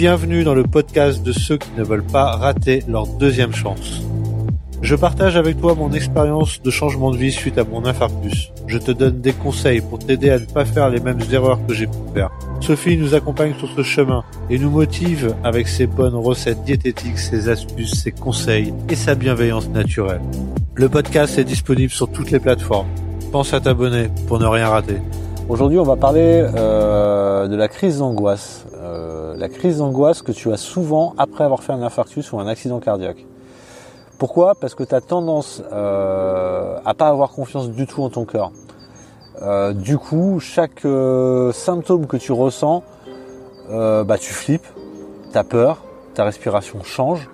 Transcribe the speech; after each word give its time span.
Bienvenue 0.00 0.44
dans 0.44 0.54
le 0.54 0.62
podcast 0.62 1.22
de 1.22 1.30
ceux 1.30 1.58
qui 1.58 1.68
ne 1.76 1.84
veulent 1.84 2.02
pas 2.02 2.34
rater 2.34 2.82
leur 2.88 3.06
deuxième 3.06 3.52
chance. 3.52 4.00
Je 4.80 4.96
partage 4.96 5.36
avec 5.36 5.60
toi 5.60 5.74
mon 5.74 5.92
expérience 5.92 6.62
de 6.62 6.70
changement 6.70 7.10
de 7.10 7.18
vie 7.18 7.30
suite 7.30 7.58
à 7.58 7.64
mon 7.64 7.84
infarctus. 7.84 8.50
Je 8.66 8.78
te 8.78 8.92
donne 8.92 9.20
des 9.20 9.34
conseils 9.34 9.82
pour 9.82 9.98
t'aider 9.98 10.30
à 10.30 10.38
ne 10.38 10.46
pas 10.46 10.64
faire 10.64 10.88
les 10.88 11.00
mêmes 11.00 11.20
erreurs 11.30 11.58
que 11.68 11.74
j'ai 11.74 11.86
pu 11.86 11.98
faire. 12.14 12.30
Sophie 12.62 12.96
nous 12.96 13.14
accompagne 13.14 13.52
sur 13.58 13.68
ce 13.68 13.82
chemin 13.82 14.24
et 14.48 14.58
nous 14.58 14.70
motive 14.70 15.34
avec 15.44 15.68
ses 15.68 15.86
bonnes 15.86 16.14
recettes 16.14 16.64
diététiques, 16.64 17.18
ses 17.18 17.50
astuces, 17.50 18.02
ses 18.02 18.12
conseils 18.12 18.72
et 18.88 18.96
sa 18.96 19.14
bienveillance 19.14 19.68
naturelle. 19.68 20.22
Le 20.76 20.88
podcast 20.88 21.38
est 21.38 21.44
disponible 21.44 21.92
sur 21.92 22.10
toutes 22.10 22.30
les 22.30 22.40
plateformes. 22.40 22.88
Pense 23.32 23.52
à 23.52 23.60
t'abonner 23.60 24.08
pour 24.28 24.38
ne 24.38 24.46
rien 24.46 24.70
rater. 24.70 24.96
Aujourd'hui, 25.50 25.78
on 25.78 25.84
va 25.84 25.96
parler 25.96 26.42
euh, 26.54 27.48
de 27.48 27.56
la 27.56 27.68
crise 27.68 27.98
d'angoisse. 27.98 28.64
Euh, 29.30 29.36
la 29.36 29.48
crise 29.48 29.78
d'angoisse 29.78 30.22
que 30.22 30.32
tu 30.32 30.52
as 30.52 30.56
souvent 30.56 31.14
après 31.18 31.44
avoir 31.44 31.62
fait 31.62 31.72
un 31.72 31.82
infarctus 31.82 32.32
ou 32.32 32.40
un 32.40 32.46
accident 32.46 32.80
cardiaque. 32.80 33.26
Pourquoi? 34.18 34.54
Parce 34.54 34.74
que 34.74 34.84
tu 34.84 34.94
as 34.94 35.00
tendance 35.00 35.62
euh, 35.72 36.78
à 36.84 36.92
pas 36.92 37.08
avoir 37.08 37.30
confiance 37.30 37.70
du 37.70 37.86
tout 37.86 38.02
en 38.02 38.10
ton 38.10 38.26
cœur. 38.26 38.52
Euh, 39.40 39.72
du 39.72 39.96
coup, 39.96 40.40
chaque 40.40 40.84
euh, 40.84 41.52
symptôme 41.52 42.06
que 42.06 42.18
tu 42.18 42.32
ressens, 42.32 42.82
bah, 43.70 44.18
tu 44.18 44.32
flippes, 44.32 44.66
tu 45.32 45.38
as 45.38 45.44
peur, 45.44 45.84
ta 46.14 46.24
respiration 46.24 46.82
change, 46.82 47.30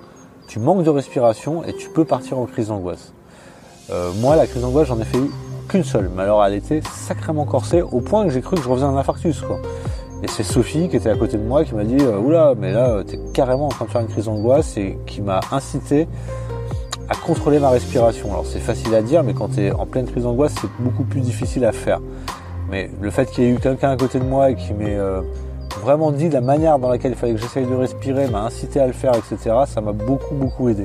tu 0.46 0.60
manques 0.60 0.84
de 0.84 0.90
respiration 0.90 1.65
et 1.65 1.74
tu 1.74 1.88
peux 1.88 2.04
partir 2.04 2.38
en 2.38 2.45
crise 2.45 2.68
d'angoisse. 2.68 3.12
moi, 4.20 4.37
la 4.37 4.46
crise 4.46 4.62
d'angoisse, 4.62 4.87
j'en 4.87 5.01
ai 5.01 5.04
fait 5.04 5.18
qu'une 5.66 5.82
seule, 5.82 6.10
mais 6.15 6.23
alors 6.23 6.45
elle 6.45 6.54
était 6.54 6.82
sacrément 6.82 7.46
corsée 7.46 7.82
au 7.82 8.01
point 8.01 8.24
que 8.24 8.30
j'ai 8.30 8.42
cru 8.42 8.54
que 8.56 8.62
je 8.62 8.68
refaisais 8.68 8.87
un 8.87 8.96
infarctus. 8.96 9.42
Et 10.23 10.29
c'est 10.29 10.43
Sophie 10.43 10.88
qui 10.88 10.97
était 10.97 11.11
à 11.11 11.16
côté 11.16 11.37
de 11.37 11.43
moi 11.43 11.65
qui 11.65 11.75
m'a 11.75 11.84
dit 11.84 12.02
Oula, 12.02 12.55
mais 12.59 12.73
là, 12.73 13.02
tu 13.07 13.16
es 13.16 13.19
carrément 13.34 13.66
en 13.66 13.70
train 13.70 13.84
de 13.84 13.91
faire 13.91 14.01
une 14.01 14.09
crise 14.09 14.24
d'angoisse 14.24 14.77
et 14.77 14.99
qui 15.07 15.21
m'a 15.21 15.40
incité 15.52 16.09
à 17.09 17.15
contrôler 17.15 17.59
ma 17.59 17.71
respiration. 17.71 18.30
Alors 18.32 18.46
c'est 18.46 18.59
facile 18.59 18.95
à 18.95 19.02
dire, 19.02 19.23
mais 19.23 19.35
quand 19.35 19.49
tu 19.49 19.60
es 19.60 19.73
en 19.73 19.87
pleine 19.87 20.07
crise 20.07 20.24
d'angoisse, 20.24 20.55
c'est 20.60 20.71
beaucoup 20.79 21.05
plus 21.05 21.21
difficile 21.21 21.65
à 21.65 21.73
faire. 21.73 22.01
Mais 22.71 22.90
le 23.01 23.10
fait 23.10 23.30
qu'il 23.30 23.45
y 23.45 23.46
ait 23.46 23.51
eu 23.51 23.59
quelqu'un 23.59 23.90
à 23.90 23.96
côté 23.96 24.18
de 24.18 24.24
moi 24.24 24.51
et 24.51 24.57
qui 24.57 24.73
m'ait 24.73 24.96
euh, 24.96 25.21
vraiment 25.82 26.10
dit 26.10 26.29
la 26.29 26.40
manière 26.40 26.79
dans 26.79 26.88
laquelle 26.88 27.12
il 27.12 27.16
fallait 27.16 27.35
que 27.35 27.40
j'essaye 27.40 27.66
de 27.66 27.74
respirer, 27.74 28.29
m'a 28.29 28.43
incité 28.43 28.80
à 28.80 28.87
le 28.87 28.93
faire, 28.93 29.12
etc., 29.15 29.55
ça 29.66 29.80
m'a 29.80 29.93
beaucoup, 29.93 30.35
beaucoup 30.35 30.68
aidé. 30.68 30.83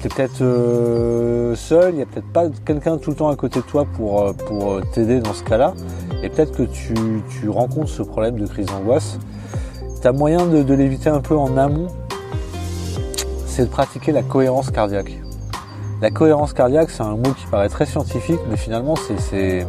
Tu 0.00 0.06
es 0.06 0.10
peut-être 0.10 0.42
euh, 0.42 1.54
seul, 1.54 1.94
il 1.94 1.96
n'y 1.96 2.02
a 2.02 2.06
peut-être 2.06 2.32
pas 2.32 2.44
quelqu'un 2.64 2.98
tout 2.98 3.10
le 3.10 3.16
temps 3.16 3.28
à 3.28 3.36
côté 3.36 3.60
de 3.60 3.64
toi 3.64 3.86
pour, 3.96 4.22
euh, 4.22 4.32
pour 4.32 4.80
t'aider 4.92 5.20
dans 5.20 5.34
ce 5.34 5.44
cas-là. 5.44 5.74
Et 6.22 6.28
peut-être 6.28 6.52
que 6.52 6.62
tu, 6.62 7.48
rencontres 7.48 7.88
ce 7.88 8.02
problème 8.02 8.38
de 8.38 8.46
crise 8.46 8.66
d'angoisse. 8.66 9.18
Tu 10.02 10.10
moyen 10.12 10.46
de, 10.46 10.74
l'éviter 10.74 11.10
un 11.10 11.20
peu 11.20 11.36
en 11.36 11.56
amont? 11.56 11.88
C'est 13.46 13.64
de 13.64 13.70
pratiquer 13.70 14.12
la 14.12 14.22
cohérence 14.22 14.70
cardiaque. 14.70 15.18
La 16.00 16.10
cohérence 16.10 16.52
cardiaque, 16.52 16.90
c'est 16.90 17.02
un 17.02 17.16
mot 17.16 17.32
qui 17.38 17.46
paraît 17.50 17.68
très 17.68 17.84
scientifique, 17.84 18.40
mais 18.48 18.56
finalement, 18.56 18.94
c'est 18.96 19.66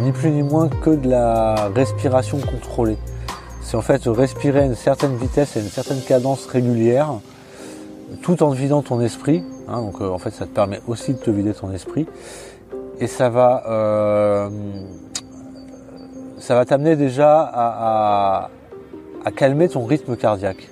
ni 0.00 0.12
plus 0.12 0.30
ni 0.30 0.42
moins 0.42 0.68
que 0.68 0.90
de 0.90 1.08
la 1.08 1.68
respiration 1.74 2.38
contrôlée. 2.38 2.98
C'est 3.62 3.76
en 3.76 3.82
fait 3.82 4.02
respirer 4.06 4.60
à 4.60 4.64
une 4.64 4.74
certaine 4.74 5.16
vitesse 5.16 5.56
et 5.56 5.60
une 5.60 5.68
certaine 5.68 6.00
cadence 6.00 6.46
régulière, 6.46 7.14
tout 8.22 8.42
en 8.42 8.50
vidant 8.50 8.82
ton 8.82 9.00
esprit. 9.00 9.42
Hein, 9.68 9.82
donc 9.82 10.00
euh, 10.00 10.08
en 10.08 10.18
fait, 10.18 10.30
ça 10.30 10.46
te 10.46 10.50
permet 10.50 10.80
aussi 10.86 11.14
de 11.14 11.18
te 11.18 11.30
vider 11.30 11.52
ton 11.52 11.72
esprit, 11.72 12.06
et 13.00 13.06
ça 13.06 13.28
va, 13.28 13.64
euh, 13.68 14.48
ça 16.38 16.54
va 16.54 16.64
t'amener 16.64 16.96
déjà 16.96 17.40
à, 17.40 18.50
calmer 19.36 19.68
ton 19.68 19.84
rythme 19.84 20.16
cardiaque. 20.16 20.70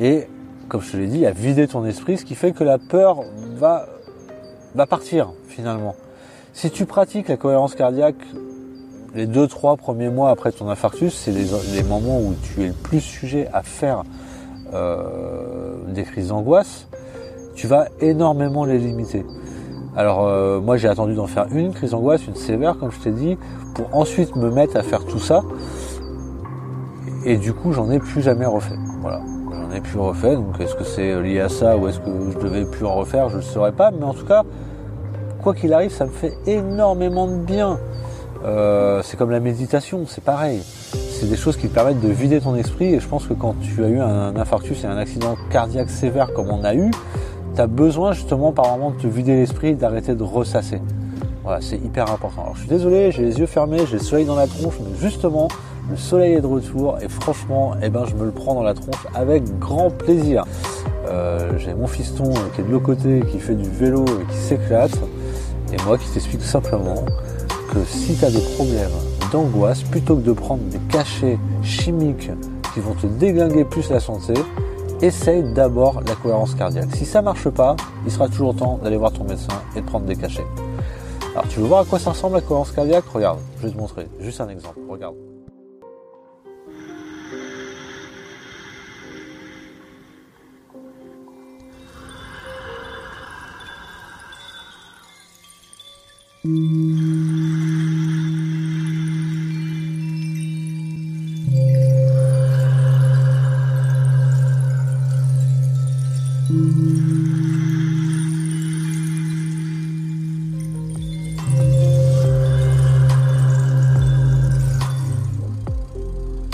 Et 0.00 0.26
comme 0.68 0.82
je 0.82 0.92
te 0.92 0.96
l'ai 0.96 1.06
dit, 1.06 1.24
à 1.26 1.30
vider 1.30 1.68
ton 1.68 1.84
esprit, 1.84 2.18
ce 2.18 2.24
qui 2.24 2.34
fait 2.34 2.52
que 2.52 2.64
la 2.64 2.78
peur 2.78 3.22
va, 3.56 3.86
partir 4.88 5.32
finalement. 5.48 5.94
Si 6.52 6.70
tu 6.70 6.86
pratiques 6.86 7.28
la 7.28 7.36
cohérence 7.36 7.74
cardiaque 7.74 8.16
les 9.14 9.26
deux, 9.26 9.46
trois 9.46 9.76
premiers 9.76 10.10
mois 10.10 10.30
après 10.30 10.52
ton 10.52 10.68
infarctus, 10.68 11.14
c'est 11.14 11.32
les, 11.32 11.82
moments 11.82 12.20
où 12.20 12.34
tu 12.42 12.64
es 12.64 12.68
le 12.68 12.72
plus 12.72 13.00
sujet 13.00 13.48
à 13.52 13.62
faire 13.62 14.02
euh, 14.74 15.76
des 15.88 16.02
crises 16.02 16.28
d'angoisse, 16.28 16.88
tu 17.54 17.66
vas 17.66 17.86
énormément 18.00 18.64
les 18.64 18.78
limiter. 18.78 19.24
Alors 19.98 20.26
euh, 20.26 20.60
moi 20.60 20.76
j'ai 20.76 20.88
attendu 20.88 21.14
d'en 21.14 21.26
faire 21.26 21.46
une 21.52 21.74
crise 21.74 21.90
d'angoisse, 21.90 22.26
une 22.26 22.36
sévère 22.36 22.78
comme 22.78 22.92
je 22.92 23.00
t'ai 23.00 23.10
dit, 23.10 23.36
pour 23.74 23.94
ensuite 23.94 24.36
me 24.36 24.48
mettre 24.48 24.76
à 24.76 24.82
faire 24.82 25.04
tout 25.04 25.18
ça. 25.18 25.42
Et 27.24 27.36
du 27.36 27.52
coup 27.52 27.72
j'en 27.72 27.90
ai 27.90 27.98
plus 27.98 28.22
jamais 28.22 28.46
refait. 28.46 28.78
Voilà 29.02 29.20
j'en 29.68 29.74
ai 29.74 29.80
plus 29.80 29.98
refait. 29.98 30.36
Donc 30.36 30.60
est-ce 30.60 30.76
que 30.76 30.84
c'est 30.84 31.20
lié 31.20 31.40
à 31.40 31.48
ça 31.48 31.76
ou 31.76 31.88
est-ce 31.88 31.98
que 31.98 32.30
je 32.32 32.38
devais 32.38 32.64
plus 32.64 32.86
en 32.86 32.94
refaire 32.94 33.28
Je 33.28 33.38
ne 33.38 33.42
saurais 33.42 33.72
pas. 33.72 33.90
Mais 33.90 34.04
en 34.04 34.14
tout 34.14 34.24
cas, 34.24 34.44
quoi 35.42 35.54
qu'il 35.54 35.72
arrive, 35.72 35.90
ça 35.90 36.06
me 36.06 36.10
fait 36.10 36.34
énormément 36.46 37.26
de 37.26 37.36
bien. 37.36 37.78
Euh, 38.44 39.02
c'est 39.02 39.16
comme 39.16 39.32
la 39.32 39.40
méditation, 39.40 40.04
c'est 40.06 40.22
pareil. 40.22 40.62
C'est 40.62 41.28
des 41.28 41.36
choses 41.36 41.56
qui 41.56 41.68
te 41.68 41.74
permettent 41.74 42.00
de 42.00 42.08
vider 42.08 42.40
ton 42.40 42.54
esprit. 42.54 42.94
Et 42.94 43.00
je 43.00 43.08
pense 43.08 43.26
que 43.26 43.34
quand 43.34 43.54
tu 43.60 43.84
as 43.84 43.88
eu 43.88 43.98
un 43.98 44.36
infarctus 44.36 44.84
et 44.84 44.86
un 44.86 44.96
accident 44.96 45.34
cardiaque 45.50 45.90
sévère 45.90 46.32
comme 46.32 46.48
on 46.48 46.62
a 46.62 46.74
eu, 46.74 46.90
besoin 47.66 48.12
justement 48.12 48.52
par 48.52 48.70
moment 48.76 48.90
de 48.90 48.96
te 48.96 49.06
vider 49.06 49.34
l'esprit 49.34 49.74
d'arrêter 49.74 50.14
de 50.14 50.22
ressasser. 50.22 50.80
Voilà, 51.42 51.60
c'est 51.60 51.76
hyper 51.76 52.10
important. 52.10 52.42
Alors 52.42 52.54
je 52.54 52.60
suis 52.60 52.68
désolé, 52.68 53.10
j'ai 53.10 53.22
les 53.22 53.38
yeux 53.38 53.46
fermés, 53.46 53.86
j'ai 53.86 53.96
le 53.96 54.02
soleil 54.02 54.26
dans 54.26 54.36
la 54.36 54.46
tronche, 54.46 54.74
mais 54.80 54.98
justement, 55.00 55.48
le 55.90 55.96
soleil 55.96 56.34
est 56.34 56.40
de 56.40 56.46
retour 56.46 56.98
et 57.00 57.08
franchement, 57.08 57.72
eh 57.82 57.88
ben, 57.88 58.04
je 58.04 58.14
me 58.14 58.24
le 58.26 58.30
prends 58.30 58.54
dans 58.54 58.62
la 58.62 58.74
tronche 58.74 59.06
avec 59.14 59.58
grand 59.58 59.90
plaisir. 59.90 60.44
Euh, 61.06 61.56
j'ai 61.56 61.72
mon 61.72 61.86
fiston 61.86 62.34
qui 62.54 62.60
est 62.60 62.64
de 62.64 62.70
l'autre 62.70 62.84
côté, 62.84 63.22
qui 63.30 63.38
fait 63.38 63.54
du 63.54 63.68
vélo 63.68 64.04
et 64.04 64.30
qui 64.30 64.36
s'éclate. 64.36 64.98
Et 65.72 65.76
moi 65.86 65.96
qui 65.96 66.08
t'explique 66.10 66.42
simplement 66.42 67.04
que 67.72 67.82
si 67.86 68.14
tu 68.16 68.24
as 68.24 68.30
des 68.30 68.40
problèmes 68.56 68.90
d'angoisse, 69.32 69.82
plutôt 69.82 70.16
que 70.16 70.22
de 70.22 70.32
prendre 70.32 70.62
des 70.64 70.78
cachets 70.90 71.38
chimiques 71.62 72.30
qui 72.74 72.80
vont 72.80 72.94
te 72.94 73.06
déglinguer 73.06 73.64
plus 73.64 73.90
la 73.90 74.00
santé, 74.00 74.34
essaye 75.00 75.42
d'abord 75.42 76.00
la 76.06 76.14
cohérence 76.14 76.54
cardiaque. 76.54 76.94
Si 76.94 77.04
ça 77.04 77.22
marche 77.22 77.48
pas, 77.48 77.76
il 78.04 78.12
sera 78.12 78.28
toujours 78.28 78.54
temps 78.54 78.78
d'aller 78.82 78.96
voir 78.96 79.12
ton 79.12 79.24
médecin 79.24 79.62
et 79.76 79.80
de 79.80 79.86
prendre 79.86 80.06
des 80.06 80.16
cachets. 80.16 80.46
Alors 81.32 81.46
tu 81.48 81.60
veux 81.60 81.66
voir 81.66 81.80
à 81.80 81.84
quoi 81.84 81.98
ça 81.98 82.10
ressemble 82.10 82.36
la 82.36 82.40
cohérence 82.40 82.72
cardiaque? 82.72 83.04
Regarde, 83.12 83.38
je 83.58 83.66
vais 83.66 83.72
te 83.72 83.78
montrer. 83.78 84.08
Juste 84.20 84.40
un 84.40 84.48
exemple. 84.48 84.78
Regarde. 84.88 85.14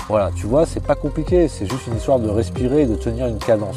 Voilà, 0.09 0.33
tu 0.35 0.47
vois, 0.47 0.67
c'est 0.67 0.83
pas 0.83 0.97
compliqué, 0.97 1.47
c'est 1.47 1.67
juste 1.71 1.87
une 1.87 1.97
histoire 1.97 2.19
de 2.19 2.29
respirer 2.29 2.83
et 2.83 2.87
de 2.87 2.97
tenir 2.97 3.29
une 3.29 3.39
cadence. 3.39 3.77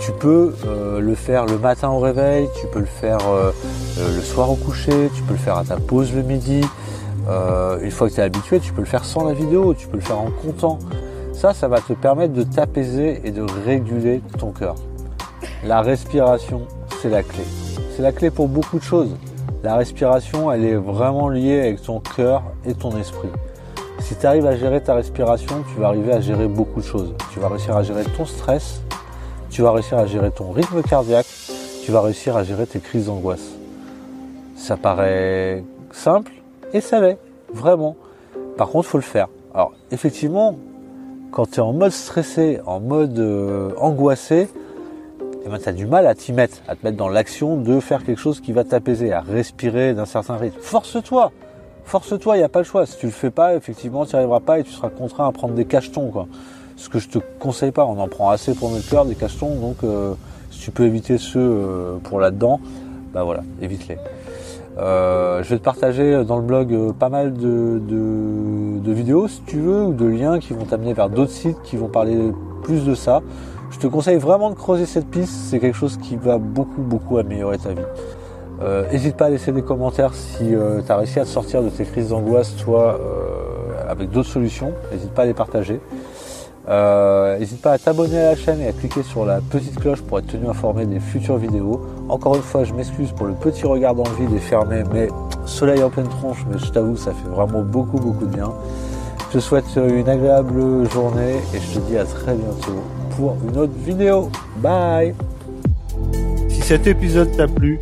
Tu 0.00 0.10
peux 0.10 0.56
euh, 0.66 0.98
le 0.98 1.14
faire 1.14 1.46
le 1.46 1.58
matin 1.58 1.90
au 1.90 2.00
réveil, 2.00 2.48
tu 2.60 2.66
peux 2.66 2.80
le 2.80 2.86
faire 2.86 3.28
euh, 3.28 3.52
euh, 3.98 4.16
le 4.16 4.22
soir 4.22 4.50
au 4.50 4.56
coucher, 4.56 5.08
tu 5.14 5.22
peux 5.22 5.34
le 5.34 5.38
faire 5.38 5.56
à 5.56 5.64
ta 5.64 5.76
pause 5.76 6.12
le 6.12 6.22
midi. 6.22 6.62
une 7.82 7.90
fois 7.92 8.08
que 8.08 8.14
tu 8.14 8.20
es 8.20 8.24
habitué, 8.24 8.58
tu 8.58 8.72
peux 8.72 8.80
le 8.80 8.88
faire 8.88 9.04
sans 9.04 9.24
la 9.24 9.34
vidéo, 9.34 9.74
tu 9.74 9.86
peux 9.86 9.98
le 9.98 10.02
faire 10.02 10.18
en 10.18 10.30
comptant. 10.30 10.80
Ça, 11.38 11.54
ça 11.54 11.68
va 11.68 11.80
te 11.80 11.92
permettre 11.92 12.32
de 12.32 12.42
t'apaiser 12.42 13.20
et 13.22 13.30
de 13.30 13.46
réguler 13.64 14.22
ton 14.40 14.50
cœur. 14.50 14.74
La 15.64 15.82
respiration, 15.82 16.62
c'est 17.00 17.10
la 17.10 17.22
clé. 17.22 17.44
C'est 17.94 18.02
la 18.02 18.10
clé 18.10 18.32
pour 18.32 18.48
beaucoup 18.48 18.80
de 18.80 18.82
choses. 18.82 19.14
La 19.62 19.76
respiration, 19.76 20.50
elle 20.50 20.64
est 20.64 20.74
vraiment 20.74 21.28
liée 21.28 21.60
avec 21.60 21.80
ton 21.80 22.00
cœur 22.00 22.42
et 22.66 22.74
ton 22.74 22.90
esprit. 22.98 23.28
Si 24.00 24.16
tu 24.16 24.26
arrives 24.26 24.46
à 24.46 24.56
gérer 24.56 24.82
ta 24.82 24.94
respiration, 24.94 25.62
tu 25.72 25.80
vas 25.80 25.86
arriver 25.86 26.12
à 26.12 26.20
gérer 26.20 26.48
beaucoup 26.48 26.80
de 26.80 26.84
choses. 26.84 27.14
Tu 27.32 27.38
vas 27.38 27.46
réussir 27.46 27.76
à 27.76 27.84
gérer 27.84 28.02
ton 28.02 28.24
stress, 28.24 28.82
tu 29.48 29.62
vas 29.62 29.70
réussir 29.70 29.96
à 29.96 30.06
gérer 30.06 30.32
ton 30.32 30.50
rythme 30.50 30.82
cardiaque, 30.82 31.26
tu 31.84 31.92
vas 31.92 32.00
réussir 32.00 32.36
à 32.36 32.42
gérer 32.42 32.66
tes 32.66 32.80
crises 32.80 33.06
d'angoisse. 33.06 33.52
Ça 34.56 34.76
paraît 34.76 35.62
simple 35.92 36.32
et 36.72 36.80
ça 36.80 36.98
l'est, 36.98 37.18
vraiment. 37.54 37.94
Par 38.56 38.70
contre, 38.70 38.88
il 38.88 38.90
faut 38.90 38.98
le 38.98 39.04
faire. 39.04 39.28
Alors, 39.54 39.72
effectivement, 39.92 40.56
quand 41.30 41.50
tu 41.50 41.56
es 41.56 41.60
en 41.60 41.72
mode 41.72 41.92
stressé, 41.92 42.60
en 42.66 42.80
mode 42.80 43.18
euh, 43.18 43.70
angoissé, 43.78 44.48
eh 45.44 45.48
ben, 45.48 45.58
tu 45.58 45.68
as 45.68 45.72
du 45.72 45.86
mal 45.86 46.06
à 46.06 46.14
t'y 46.14 46.32
mettre, 46.32 46.58
à 46.68 46.74
te 46.74 46.84
mettre 46.84 46.96
dans 46.96 47.08
l'action 47.08 47.56
de 47.56 47.80
faire 47.80 48.04
quelque 48.04 48.20
chose 48.20 48.40
qui 48.40 48.52
va 48.52 48.64
t'apaiser, 48.64 49.12
à 49.12 49.20
respirer 49.20 49.94
d'un 49.94 50.06
certain 50.06 50.36
rythme. 50.36 50.58
Force-toi, 50.60 51.32
force-toi, 51.84 52.36
il 52.36 52.40
n'y 52.40 52.44
a 52.44 52.48
pas 52.48 52.60
le 52.60 52.64
choix. 52.64 52.86
Si 52.86 52.98
tu 52.98 53.06
le 53.06 53.12
fais 53.12 53.30
pas, 53.30 53.54
effectivement, 53.54 54.04
tu 54.04 54.14
n'y 54.14 54.18
arriveras 54.18 54.40
pas 54.40 54.58
et 54.58 54.64
tu 54.64 54.72
seras 54.72 54.88
contraint 54.88 55.28
à 55.28 55.32
prendre 55.32 55.54
des 55.54 55.64
cachetons. 55.64 56.12
Ce 56.76 56.88
que 56.88 56.98
je 56.98 57.08
te 57.08 57.18
conseille 57.38 57.72
pas, 57.72 57.84
on 57.84 57.98
en 57.98 58.08
prend 58.08 58.30
assez 58.30 58.54
pour 58.54 58.70
notre 58.70 58.88
cœur, 58.88 59.04
des 59.04 59.14
cachetons, 59.14 59.56
donc 59.56 59.76
euh, 59.84 60.14
si 60.50 60.60
tu 60.60 60.70
peux 60.70 60.84
éviter 60.84 61.18
ceux 61.18 61.40
euh, 61.40 61.96
pour 62.02 62.20
là-dedans, 62.20 62.60
bah 63.12 63.24
voilà, 63.24 63.42
évite-les. 63.60 63.98
Je 64.76 65.48
vais 65.48 65.58
te 65.58 65.64
partager 65.64 66.24
dans 66.24 66.36
le 66.36 66.42
blog 66.42 66.92
pas 66.92 67.08
mal 67.08 67.34
de, 67.34 67.80
vidéos 68.86 69.28
si 69.28 69.42
tu 69.42 69.58
veux 69.58 69.84
ou 69.84 69.92
de 69.92 70.06
liens 70.06 70.38
qui 70.38 70.52
vont 70.52 70.64
t'amener 70.64 70.92
vers 70.92 71.08
d'autres 71.08 71.32
sites 71.32 71.60
qui 71.62 71.76
vont 71.76 71.88
parler 71.88 72.32
plus 72.62 72.84
de 72.84 72.94
ça. 72.94 73.22
Je 73.70 73.78
te 73.78 73.86
conseille 73.86 74.16
vraiment 74.16 74.50
de 74.50 74.54
creuser 74.54 74.86
cette 74.86 75.06
piste, 75.06 75.32
c'est 75.32 75.58
quelque 75.58 75.76
chose 75.76 75.98
qui 75.98 76.16
va 76.16 76.38
beaucoup 76.38 76.82
beaucoup 76.82 77.18
améliorer 77.18 77.58
ta 77.58 77.70
vie. 77.70 77.82
N'hésite 78.90 79.16
pas 79.16 79.26
à 79.26 79.30
laisser 79.30 79.52
des 79.52 79.62
commentaires 79.62 80.14
si 80.14 80.48
tu 80.48 80.92
as 80.92 80.96
réussi 80.96 81.20
à 81.20 81.24
te 81.24 81.28
sortir 81.28 81.62
de 81.62 81.68
tes 81.68 81.84
crises 81.84 82.08
d'angoisse, 82.08 82.56
toi, 82.56 82.98
avec 83.88 84.10
d'autres 84.10 84.28
solutions. 84.28 84.72
N'hésite 84.92 85.12
pas 85.12 85.22
à 85.22 85.26
les 85.26 85.34
partager. 85.34 85.80
Euh, 86.68 87.38
n'hésite 87.38 87.62
pas 87.62 87.72
à 87.72 87.78
t'abonner 87.78 88.18
à 88.18 88.30
la 88.30 88.36
chaîne 88.36 88.60
et 88.60 88.68
à 88.68 88.72
cliquer 88.72 89.02
sur 89.02 89.24
la 89.24 89.40
petite 89.40 89.78
cloche 89.78 90.02
pour 90.02 90.18
être 90.18 90.26
tenu 90.26 90.48
informé 90.48 90.84
des 90.84 91.00
futures 91.00 91.38
vidéos. 91.38 91.80
Encore 92.08 92.36
une 92.36 92.42
fois, 92.42 92.64
je 92.64 92.74
m'excuse 92.74 93.12
pour 93.12 93.26
le 93.26 93.34
petit 93.34 93.66
regard 93.66 93.94
dans 93.94 94.04
le 94.04 94.26
vide 94.26 94.36
et 94.36 94.40
fermé, 94.40 94.82
mais 94.92 95.08
soleil 95.46 95.82
en 95.82 95.90
pleine 95.90 96.08
tronche, 96.08 96.44
mais 96.50 96.58
je 96.58 96.70
t'avoue, 96.70 96.96
ça 96.96 97.12
fait 97.12 97.28
vraiment 97.28 97.62
beaucoup, 97.62 97.98
beaucoup 97.98 98.26
de 98.26 98.34
bien. 98.34 98.52
Je 99.30 99.38
te 99.38 99.42
souhaite 99.42 99.76
une 99.76 100.08
agréable 100.08 100.90
journée 100.90 101.36
et 101.54 101.58
je 101.60 101.78
te 101.78 101.86
dis 101.86 101.96
à 101.96 102.04
très 102.04 102.34
bientôt 102.34 102.82
pour 103.16 103.36
une 103.48 103.58
autre 103.58 103.74
vidéo. 103.84 104.30
Bye 104.58 105.14
Si 106.48 106.60
cet 106.62 106.86
épisode 106.86 107.34
t'a 107.36 107.46
plu, 107.46 107.78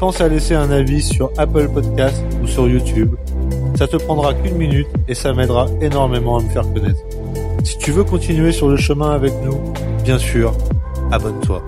pense 0.00 0.18
à 0.22 0.28
laisser 0.28 0.54
un 0.54 0.70
avis 0.70 1.02
sur 1.02 1.30
Apple 1.36 1.68
Podcast 1.68 2.24
ou 2.42 2.46
sur 2.46 2.66
YouTube. 2.66 3.16
Ça 3.76 3.86
te 3.86 3.96
prendra 3.96 4.32
qu'une 4.32 4.56
minute 4.56 4.88
et 5.06 5.14
ça 5.14 5.34
m'aidera 5.34 5.66
énormément 5.82 6.38
à 6.38 6.42
me 6.42 6.48
faire 6.48 6.62
connaître. 6.72 7.00
Si 7.64 7.78
tu 7.78 7.92
veux 7.92 8.04
continuer 8.04 8.52
sur 8.52 8.68
le 8.68 8.76
chemin 8.76 9.10
avec 9.10 9.32
nous, 9.44 9.58
bien 10.02 10.18
sûr, 10.18 10.54
abonne-toi. 11.12 11.64